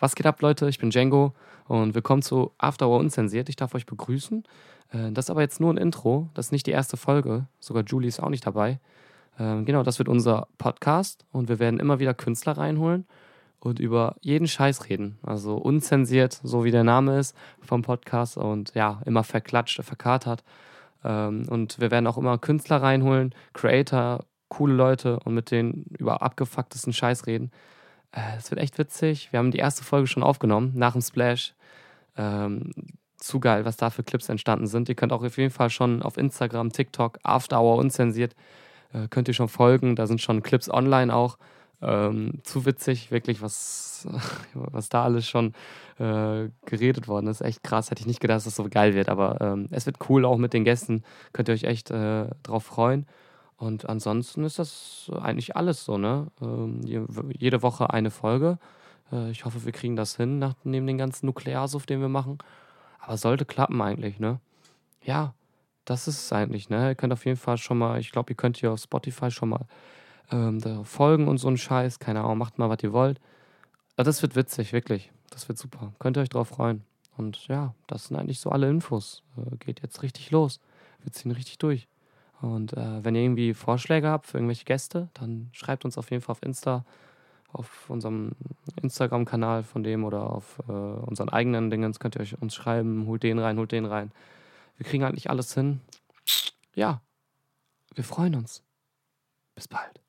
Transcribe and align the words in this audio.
Was 0.00 0.14
geht 0.14 0.26
ab, 0.26 0.40
Leute? 0.42 0.68
Ich 0.68 0.78
bin 0.78 0.90
Django 0.90 1.34
und 1.66 1.96
willkommen 1.96 2.22
zu 2.22 2.52
After 2.56 2.86
Hour 2.86 3.00
Unzensiert. 3.00 3.48
Ich 3.48 3.56
darf 3.56 3.74
euch 3.74 3.84
begrüßen. 3.84 4.44
Äh, 4.92 5.10
das 5.10 5.24
ist 5.24 5.30
aber 5.30 5.40
jetzt 5.40 5.60
nur 5.60 5.74
ein 5.74 5.76
Intro. 5.76 6.28
Das 6.34 6.46
ist 6.46 6.52
nicht 6.52 6.66
die 6.66 6.70
erste 6.70 6.96
Folge. 6.96 7.48
Sogar 7.58 7.82
Julie 7.82 8.06
ist 8.06 8.20
auch 8.20 8.28
nicht 8.28 8.46
dabei. 8.46 8.78
Ähm, 9.40 9.64
genau, 9.64 9.82
das 9.82 9.98
wird 9.98 10.08
unser 10.08 10.46
Podcast 10.56 11.24
und 11.32 11.48
wir 11.48 11.58
werden 11.58 11.80
immer 11.80 11.98
wieder 11.98 12.14
Künstler 12.14 12.52
reinholen 12.52 13.08
und 13.58 13.80
über 13.80 14.14
jeden 14.20 14.46
Scheiß 14.46 14.88
reden. 14.88 15.18
Also 15.22 15.56
unzensiert, 15.56 16.38
so 16.44 16.62
wie 16.62 16.70
der 16.70 16.84
Name 16.84 17.18
ist 17.18 17.36
vom 17.60 17.82
Podcast 17.82 18.36
und 18.36 18.74
ja, 18.76 19.02
immer 19.04 19.24
verklatscht, 19.24 19.82
verkatert. 19.82 20.44
Ähm, 21.02 21.46
und 21.48 21.80
wir 21.80 21.90
werden 21.90 22.06
auch 22.06 22.18
immer 22.18 22.38
Künstler 22.38 22.82
reinholen, 22.82 23.34
Creator, 23.52 24.24
coole 24.48 24.74
Leute 24.74 25.18
und 25.24 25.34
mit 25.34 25.50
denen 25.50 25.86
über 25.98 26.22
abgefucktesten 26.22 26.92
Scheiß 26.92 27.26
reden. 27.26 27.50
Es 28.12 28.48
äh, 28.48 28.50
wird 28.50 28.60
echt 28.60 28.78
witzig. 28.78 29.32
Wir 29.32 29.38
haben 29.38 29.50
die 29.50 29.58
erste 29.58 29.84
Folge 29.84 30.06
schon 30.06 30.22
aufgenommen, 30.22 30.72
nach 30.74 30.92
dem 30.92 31.02
Splash. 31.02 31.54
Ähm, 32.16 32.72
zu 33.16 33.40
geil, 33.40 33.64
was 33.64 33.76
da 33.76 33.90
für 33.90 34.04
Clips 34.04 34.28
entstanden 34.28 34.66
sind. 34.66 34.88
Ihr 34.88 34.94
könnt 34.94 35.12
auch 35.12 35.22
auf 35.22 35.38
jeden 35.38 35.50
Fall 35.50 35.70
schon 35.70 36.02
auf 36.02 36.16
Instagram, 36.16 36.72
TikTok, 36.72 37.18
After 37.24 37.60
Hour 37.60 37.76
unzensiert, 37.76 38.34
äh, 38.92 39.08
könnt 39.08 39.28
ihr 39.28 39.34
schon 39.34 39.48
folgen. 39.48 39.96
Da 39.96 40.06
sind 40.06 40.20
schon 40.20 40.42
Clips 40.42 40.70
online 40.70 41.14
auch. 41.14 41.38
Ähm, 41.80 42.40
zu 42.42 42.64
witzig, 42.66 43.10
wirklich, 43.10 43.40
was, 43.40 44.08
was 44.54 44.88
da 44.88 45.04
alles 45.04 45.26
schon 45.26 45.52
äh, 45.98 46.48
geredet 46.64 47.08
worden 47.08 47.26
ist. 47.28 47.40
Echt 47.40 47.62
krass. 47.62 47.90
Hätte 47.90 48.00
ich 48.00 48.06
nicht 48.06 48.20
gedacht, 48.20 48.36
dass 48.36 48.44
das 48.44 48.56
so 48.56 48.68
geil 48.68 48.94
wird. 48.94 49.08
Aber 49.08 49.40
ähm, 49.40 49.66
es 49.70 49.86
wird 49.86 49.96
cool 50.08 50.24
auch 50.24 50.38
mit 50.38 50.52
den 50.52 50.64
Gästen. 50.64 51.02
Könnt 51.32 51.48
ihr 51.48 51.54
euch 51.54 51.64
echt 51.64 51.90
äh, 51.90 52.26
drauf 52.42 52.64
freuen. 52.64 53.06
Und 53.58 53.88
ansonsten 53.88 54.44
ist 54.44 54.58
das 54.60 55.10
eigentlich 55.20 55.56
alles 55.56 55.84
so, 55.84 55.98
ne? 55.98 56.28
Ähm, 56.40 56.80
jede 56.84 57.62
Woche 57.62 57.90
eine 57.90 58.10
Folge. 58.10 58.58
Äh, 59.12 59.30
ich 59.30 59.44
hoffe, 59.44 59.64
wir 59.64 59.72
kriegen 59.72 59.96
das 59.96 60.16
hin, 60.16 60.38
nach, 60.38 60.54
neben 60.62 60.86
den 60.86 60.96
ganzen 60.96 61.26
Nuklearsuff, 61.26 61.84
den 61.84 62.00
wir 62.00 62.08
machen. 62.08 62.38
Aber 63.00 63.16
sollte 63.16 63.44
klappen 63.44 63.82
eigentlich, 63.82 64.20
ne? 64.20 64.40
Ja, 65.02 65.34
das 65.84 66.06
ist 66.06 66.18
es 66.18 66.32
eigentlich, 66.32 66.68
ne? 66.70 66.90
Ihr 66.90 66.94
könnt 66.94 67.12
auf 67.12 67.24
jeden 67.24 67.36
Fall 67.36 67.58
schon 67.58 67.78
mal, 67.78 67.98
ich 67.98 68.12
glaube, 68.12 68.32
ihr 68.32 68.36
könnt 68.36 68.58
hier 68.58 68.72
auf 68.72 68.80
Spotify 68.80 69.30
schon 69.30 69.48
mal 69.48 69.66
ähm, 70.30 70.84
folgen 70.84 71.26
und 71.26 71.38
so 71.38 71.48
einen 71.48 71.58
Scheiß. 71.58 71.98
Keine 71.98 72.20
Ahnung, 72.20 72.38
macht 72.38 72.58
mal, 72.58 72.70
was 72.70 72.82
ihr 72.82 72.92
wollt. 72.92 73.20
Das 73.96 74.22
wird 74.22 74.36
witzig, 74.36 74.72
wirklich. 74.72 75.10
Das 75.30 75.48
wird 75.48 75.58
super. 75.58 75.92
Könnt 75.98 76.16
ihr 76.16 76.22
euch 76.22 76.28
drauf 76.28 76.48
freuen. 76.48 76.84
Und 77.16 77.48
ja, 77.48 77.74
das 77.88 78.06
sind 78.06 78.16
eigentlich 78.16 78.38
so 78.38 78.50
alle 78.50 78.70
Infos. 78.70 79.24
Äh, 79.36 79.56
geht 79.56 79.82
jetzt 79.82 80.02
richtig 80.02 80.30
los. 80.30 80.60
Wir 81.02 81.12
ziehen 81.12 81.32
richtig 81.32 81.58
durch. 81.58 81.88
Und 82.40 82.72
äh, 82.74 83.04
wenn 83.04 83.14
ihr 83.14 83.22
irgendwie 83.22 83.54
Vorschläge 83.54 84.08
habt 84.08 84.26
für 84.26 84.38
irgendwelche 84.38 84.64
Gäste, 84.64 85.08
dann 85.14 85.50
schreibt 85.52 85.84
uns 85.84 85.98
auf 85.98 86.10
jeden 86.10 86.22
Fall 86.22 86.32
auf 86.32 86.42
Insta, 86.42 86.84
auf 87.52 87.90
unserem 87.90 88.32
Instagram-Kanal 88.80 89.64
von 89.64 89.82
dem 89.82 90.04
oder 90.04 90.30
auf 90.30 90.60
äh, 90.68 90.72
unseren 90.72 91.30
eigenen 91.30 91.70
Dingens 91.70 91.98
könnt 91.98 92.16
ihr 92.16 92.20
euch 92.20 92.40
uns 92.40 92.54
schreiben, 92.54 93.06
holt 93.06 93.22
den 93.22 93.38
rein, 93.38 93.58
holt 93.58 93.72
den 93.72 93.86
rein. 93.86 94.12
Wir 94.76 94.86
kriegen 94.86 95.04
eigentlich 95.04 95.30
alles 95.30 95.54
hin. 95.54 95.80
Ja, 96.74 97.00
wir 97.94 98.04
freuen 98.04 98.36
uns. 98.36 98.62
Bis 99.56 99.66
bald. 99.66 100.00